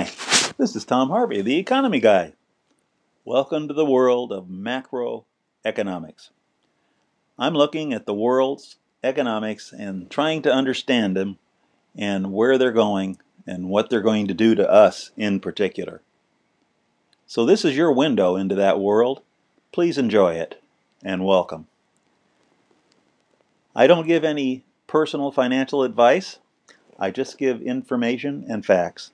[0.00, 0.10] Hi,
[0.56, 2.32] this is Tom Harvey, the economy guy.
[3.26, 6.30] Welcome to the world of macroeconomics.
[7.38, 11.36] I'm looking at the world's economics and trying to understand them
[11.94, 16.00] and where they're going and what they're going to do to us in particular.
[17.26, 19.20] So, this is your window into that world.
[19.70, 20.62] Please enjoy it
[21.04, 21.66] and welcome.
[23.76, 26.38] I don't give any personal financial advice,
[26.98, 29.10] I just give information and facts.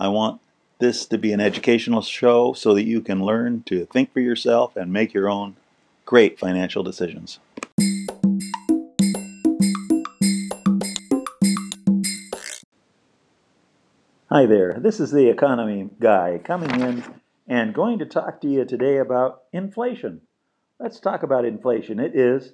[0.00, 0.40] I want
[0.78, 4.76] this to be an educational show so that you can learn to think for yourself
[4.76, 5.56] and make your own
[6.06, 7.40] great financial decisions.
[14.30, 17.02] Hi there, this is the economy guy coming in
[17.48, 20.20] and going to talk to you today about inflation.
[20.78, 21.98] Let's talk about inflation.
[21.98, 22.52] It is,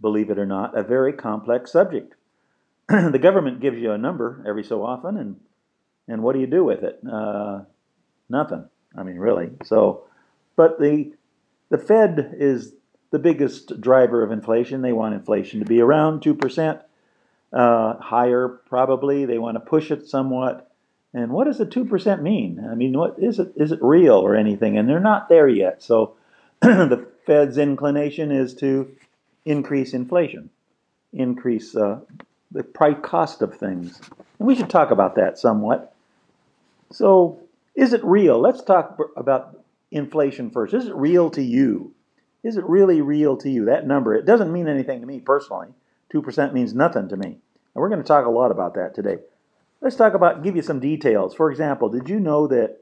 [0.00, 2.14] believe it or not, a very complex subject.
[2.88, 5.40] the government gives you a number every so often, and
[6.08, 7.00] and what do you do with it?
[7.10, 7.62] Uh,
[8.28, 8.68] nothing.
[8.96, 9.50] I mean, really.
[9.64, 10.04] So,
[10.56, 11.12] but the
[11.70, 12.74] the Fed is
[13.10, 14.82] the biggest driver of inflation.
[14.82, 16.80] They want inflation to be around two percent,
[17.52, 19.24] uh, higher probably.
[19.24, 20.68] They want to push it somewhat.
[21.14, 22.66] And what does the two percent mean?
[22.70, 23.52] I mean, what is it?
[23.56, 24.76] Is it real or anything?
[24.76, 25.82] And they're not there yet.
[25.82, 26.16] So,
[26.60, 28.90] the Fed's inclination is to
[29.44, 30.50] increase inflation,
[31.12, 32.00] increase uh,
[32.50, 34.00] the price cost of things.
[34.38, 35.91] And we should talk about that somewhat.
[36.92, 37.40] So,
[37.74, 38.38] is it real?
[38.38, 40.74] Let's talk about inflation first.
[40.74, 41.94] Is it real to you?
[42.42, 43.66] Is it really real to you?
[43.66, 45.68] That number, it doesn't mean anything to me personally.
[46.12, 47.28] 2% means nothing to me.
[47.28, 49.18] And we're going to talk a lot about that today.
[49.80, 51.34] Let's talk about, give you some details.
[51.34, 52.78] For example, did you know that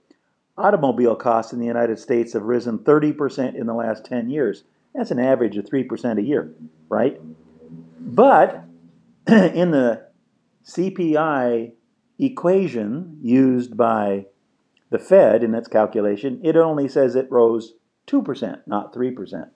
[0.59, 4.65] automobile costs in the United States have risen 30% in the last 10 years?
[4.95, 6.53] That's an average of 3% a year,
[6.89, 7.21] right?
[8.01, 8.65] But
[9.27, 10.07] in the
[10.67, 11.73] CPI
[12.21, 14.27] equation used by
[14.91, 17.75] the Fed in its calculation, it only says it rose
[18.07, 19.51] 2%, not 3%.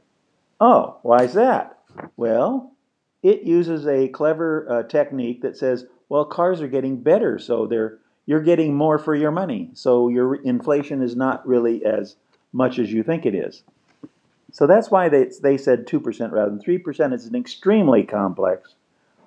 [0.60, 1.78] Oh, why is that?
[2.16, 2.72] Well,
[3.22, 7.98] it uses a clever uh, technique that says, well, cars are getting better, so they're
[8.26, 9.70] you're getting more for your money.
[9.74, 12.16] So your inflation is not really as
[12.52, 13.62] much as you think it is.
[14.52, 17.12] So that's why they, they said 2% rather than 3%.
[17.12, 18.76] It's an extremely complex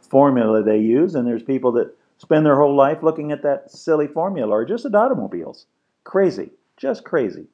[0.01, 4.07] formula they use, and there's people that spend their whole life looking at that silly
[4.07, 5.65] formula or just at automobiles.
[6.03, 7.47] Crazy, just crazy.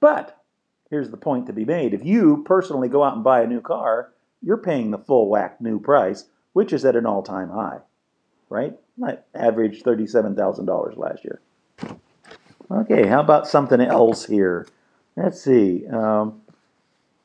[0.00, 0.40] But
[0.90, 3.60] here's the point to be made if you personally go out and buy a new
[3.60, 7.78] car, you're paying the full whack new price, which is at an all time high,
[8.48, 8.78] right?
[9.04, 11.40] I averaged $37,000 last year.
[12.70, 14.66] Okay, how about something else here?
[15.16, 15.86] Let's see.
[15.86, 16.42] Um,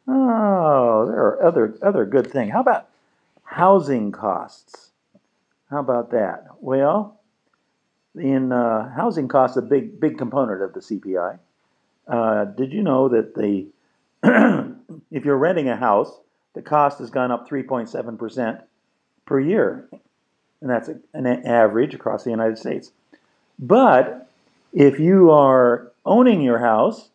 [0.08, 2.52] oh, there are other other good things.
[2.52, 2.88] How about
[3.44, 4.89] housing costs?
[5.70, 6.46] How about that?
[6.60, 7.20] Well,
[8.16, 11.40] in uh, housing costs, a big big component of the CPI.
[12.08, 13.68] Uh, did you know that the
[15.12, 16.12] if you're renting a house,
[16.54, 18.62] the cost has gone up 3.7 percent
[19.26, 19.88] per year,
[20.62, 22.92] and that's an average across the United States.
[23.60, 24.28] But
[24.74, 27.10] if you are owning your house,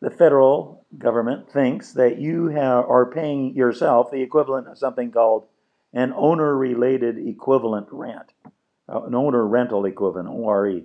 [0.00, 5.46] the federal government thinks that you have, are paying yourself the equivalent of something called
[5.92, 8.32] an owner related equivalent rent,
[8.88, 10.82] uh, an owner rental equivalent, ORE.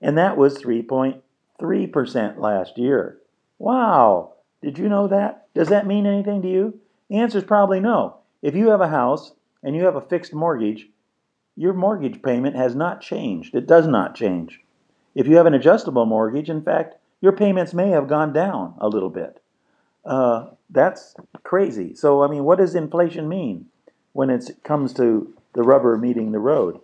[0.00, 3.18] And that was 3.3% last year.
[3.58, 4.34] Wow!
[4.62, 5.46] Did you know that?
[5.54, 6.80] Does that mean anything to you?
[7.08, 8.16] The answer is probably no.
[8.42, 10.88] If you have a house and you have a fixed mortgage,
[11.56, 13.54] your mortgage payment has not changed.
[13.54, 14.60] It does not change.
[15.14, 18.88] If you have an adjustable mortgage, in fact, your payments may have gone down a
[18.88, 19.42] little bit.
[20.04, 21.94] Uh, that's crazy.
[21.94, 23.66] So, I mean, what does inflation mean?
[24.12, 26.80] When it comes to the rubber meeting the road.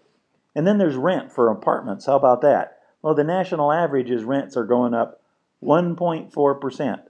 [0.55, 2.07] And then there's rent for apartments.
[2.07, 2.79] How about that?
[3.03, 5.21] Well, the national average is rents are going up
[5.63, 7.01] 1.4%.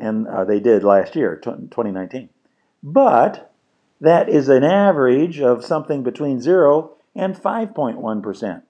[0.00, 2.28] And uh, they did last year, 2019.
[2.82, 3.52] But
[4.00, 8.62] that is an average of something between 0 and 5.1%.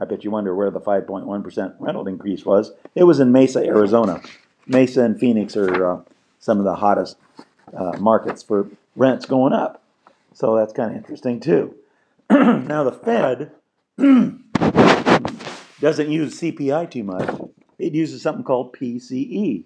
[0.00, 2.72] I bet you wonder where the 5.1% rental increase was.
[2.94, 4.22] It was in Mesa, Arizona.
[4.66, 6.00] Mesa and Phoenix are uh,
[6.38, 7.16] some of the hottest
[7.76, 9.81] uh, markets for rents going up.
[10.42, 11.76] So that's kind of interesting too.
[12.28, 13.52] now the Fed
[15.80, 17.28] doesn't use CPI too much.
[17.78, 19.62] It uses something called PCE.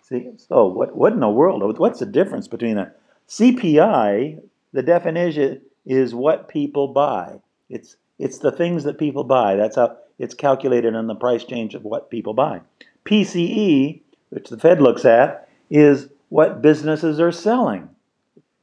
[0.00, 1.78] See, so what, what in the world?
[1.78, 2.94] What's the difference between a
[3.28, 4.40] CPI?
[4.72, 7.40] The definition is what people buy.
[7.68, 9.56] It's it's the things that people buy.
[9.56, 12.62] That's how it's calculated on the price change of what people buy.
[13.04, 14.00] PCE,
[14.30, 17.90] which the Fed looks at, is what businesses are selling.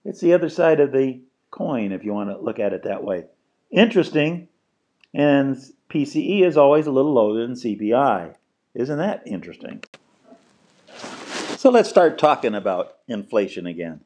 [0.05, 3.03] It's the other side of the coin, if you want to look at it that
[3.03, 3.25] way.
[3.71, 4.47] Interesting.
[5.13, 5.57] And
[5.89, 8.35] PCE is always a little lower than CPI.
[8.75, 9.83] Isn't that interesting?
[11.57, 14.01] So let's start talking about inflation again.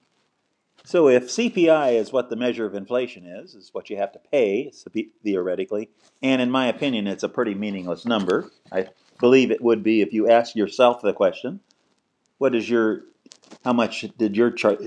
[0.86, 4.19] So if CPI is what the measure of inflation is, is what you have to
[4.19, 4.72] pay
[5.24, 5.90] theoretically,
[6.22, 8.51] and in my opinion, it's a pretty meaningless number.
[8.72, 8.88] I
[9.19, 11.62] believe it would be if you ask yourself the question,
[12.38, 13.04] "What is your,
[13.63, 14.81] how much did your chart,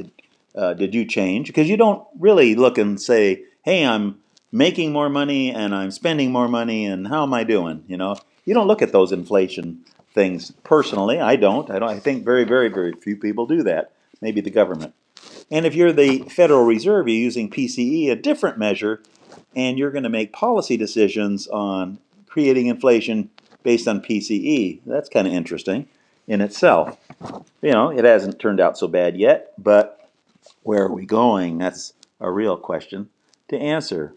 [0.56, 4.18] uh, did you change?" Because you don't really look and say, "Hey, I'm
[4.50, 8.16] making more money and I'm spending more money, and how am I doing?" You know,
[8.44, 9.84] you don't look at those inflation
[10.16, 11.20] things personally.
[11.20, 11.70] I don't.
[11.70, 11.90] I don't.
[11.90, 13.92] I think very, very, very few people do that.
[14.20, 14.94] Maybe the government.
[15.50, 19.02] And if you're the Federal Reserve, you're using PCE, a different measure,
[19.54, 23.30] and you're going to make policy decisions on creating inflation
[23.62, 24.80] based on PCE.
[24.86, 25.88] That's kind of interesting
[26.26, 26.98] in itself.
[27.62, 29.95] You know, it hasn't turned out so bad yet, but
[30.66, 31.58] where are we going?
[31.58, 33.08] That's a real question
[33.48, 34.14] to answer.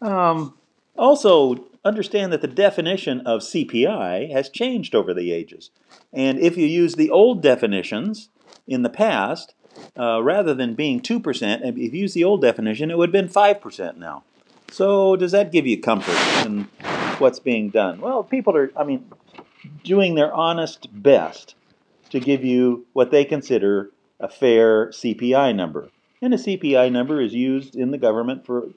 [0.00, 0.54] Um,
[0.96, 5.70] also, understand that the definition of CPI has changed over the ages.
[6.12, 8.28] And if you use the old definitions
[8.66, 9.54] in the past,
[9.98, 13.28] uh, rather than being 2%, if you use the old definition, it would have been
[13.28, 14.22] 5% now.
[14.70, 16.16] So does that give you comfort
[16.46, 16.64] in
[17.18, 18.00] what's being done?
[18.00, 19.10] Well, people are, I mean,
[19.84, 21.54] doing their honest best
[22.10, 23.90] to give you what they consider
[24.20, 25.90] a fair CPI number.
[26.22, 28.70] And a CPI number is used in the government for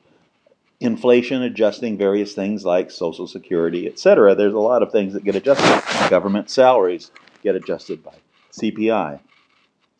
[0.79, 4.35] inflation adjusting various things like Social Security, etc.
[4.35, 6.09] There's a lot of things that get adjusted.
[6.09, 7.11] Government salaries
[7.43, 8.15] get adjusted by
[8.51, 9.19] CPI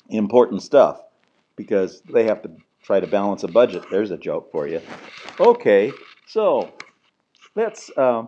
[0.10, 1.02] important stuff
[1.56, 2.52] because they have to
[2.84, 3.84] try to balance a budget.
[3.92, 4.82] There's a joke for you.
[5.40, 5.92] Okay,
[6.28, 6.72] so
[7.56, 8.24] let's uh,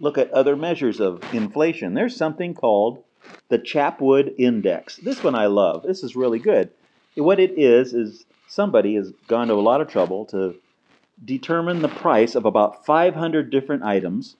[0.00, 1.94] look at other measures of inflation.
[1.94, 3.02] There's something called
[3.48, 4.96] the Chapwood Index.
[4.96, 5.82] This one I love.
[5.82, 6.70] This is really good.
[7.16, 10.54] What it is, is somebody has gone to a lot of trouble to
[11.24, 14.36] determine the price of about 500 different items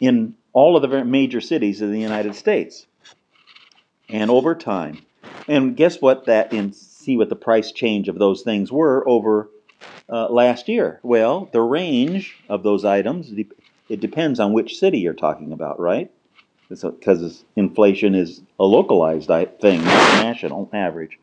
[0.00, 2.86] in all of the major cities in the United States.
[4.08, 4.98] And over time,
[5.48, 6.26] and guess what?
[6.26, 9.50] That and see what the price change of those things were over
[10.08, 11.00] uh, last year.
[11.02, 13.32] Well, the range of those items
[13.88, 16.10] it depends on which city you're talking about, right?
[16.68, 19.28] Because inflation is a localized
[19.60, 21.18] thing, not national average.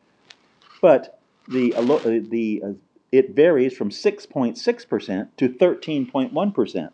[0.80, 1.18] But
[1.48, 2.72] the uh, the uh,
[3.10, 6.90] it varies from 6.6% to 13.1%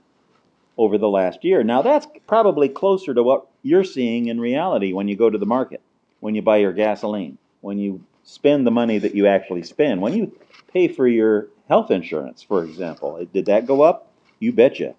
[0.76, 1.62] over the last year.
[1.62, 5.46] Now that's probably closer to what you're seeing in reality when you go to the
[5.46, 5.80] market
[6.20, 10.14] when you buy your gasoline, when you spend the money that you actually spend, when
[10.14, 10.36] you
[10.72, 13.24] pay for your health insurance, for example.
[13.32, 14.10] Did that go up?
[14.38, 14.94] You betcha.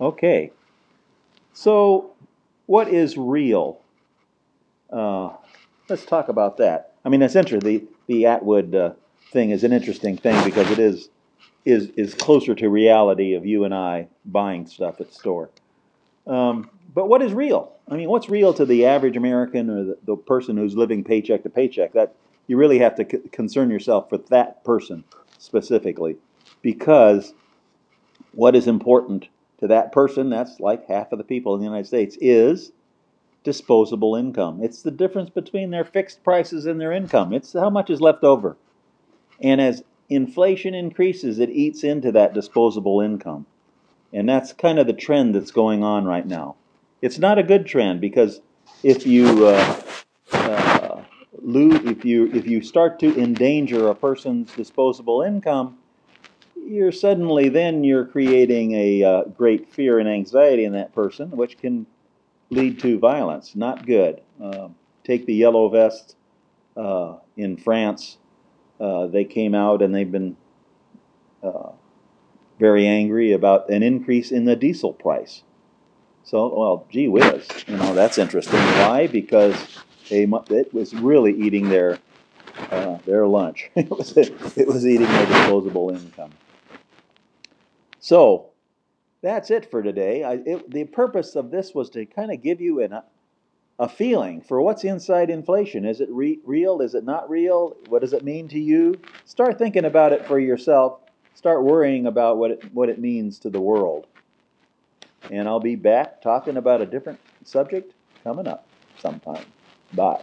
[0.00, 0.52] Okay.
[1.52, 2.09] So,
[2.70, 3.80] what is real?
[4.92, 5.30] Uh,
[5.88, 6.92] let's talk about that.
[7.04, 8.92] I mean, essentially, the the Atwood uh,
[9.32, 11.08] thing is an interesting thing because it is
[11.64, 15.50] is is closer to reality of you and I buying stuff at the store.
[16.28, 17.72] Um, but what is real?
[17.88, 21.42] I mean, what's real to the average American or the, the person who's living paycheck
[21.42, 21.92] to paycheck?
[21.94, 22.14] That
[22.46, 25.02] you really have to c- concern yourself with that person
[25.38, 26.18] specifically,
[26.62, 27.34] because
[28.30, 29.26] what is important
[29.60, 32.72] to that person, that's like half of the people in the United States, is
[33.44, 34.60] disposable income.
[34.62, 37.32] It's the difference between their fixed prices and their income.
[37.32, 38.56] It's how much is left over.
[39.40, 43.46] And as inflation increases, it eats into that disposable income.
[44.12, 46.56] And that's kind of the trend that's going on right now.
[47.00, 48.40] It's not a good trend because
[48.82, 49.82] if you uh,
[50.32, 51.02] uh,
[51.42, 55.78] if you if you start to endanger a person's disposable income,
[56.70, 61.58] you're suddenly then you're creating a uh, great fear and anxiety in that person, which
[61.58, 61.84] can
[62.50, 63.56] lead to violence.
[63.56, 64.20] Not good.
[64.40, 66.16] Um, take the yellow vest
[66.76, 68.18] uh, in France.
[68.78, 70.36] Uh, they came out and they've been
[71.42, 71.70] uh,
[72.60, 75.42] very angry about an increase in the diesel price.
[76.22, 78.60] So, well, gee whiz, you know, that's interesting.
[78.60, 79.08] Why?
[79.08, 79.56] Because
[80.08, 81.98] they, it was really eating their
[82.70, 83.70] uh, their lunch.
[83.74, 86.30] it, was, it was eating their disposable income.
[88.00, 88.50] So,
[89.22, 90.24] that's it for today.
[90.24, 93.00] I, it, the purpose of this was to kind of give you an,
[93.78, 95.84] a feeling for what's inside inflation.
[95.84, 96.80] Is it re- real?
[96.80, 97.76] Is it not real?
[97.88, 98.98] What does it mean to you?
[99.24, 101.00] Start thinking about it for yourself.
[101.34, 104.06] Start worrying about what it, what it means to the world
[105.30, 107.92] and I'll be back talking about a different subject
[108.24, 108.66] coming up
[108.98, 109.44] sometime.
[109.92, 110.22] Bye.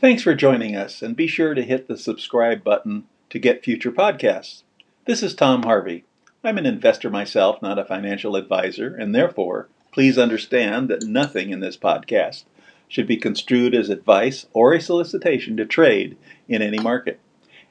[0.00, 3.90] Thanks for joining us, and be sure to hit the subscribe button to get future
[3.90, 4.62] podcasts.
[5.06, 6.04] This is Tom Harvey.
[6.44, 11.60] I'm an investor myself, not a financial advisor, and therefore, please understand that nothing in
[11.60, 12.44] this podcast
[12.88, 17.20] should be construed as advice or a solicitation to trade in any market,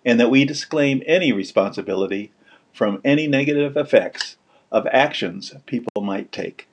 [0.04, 2.32] and that we disclaim any responsibility
[2.74, 4.38] from any negative effects
[4.72, 6.68] of actions people might take.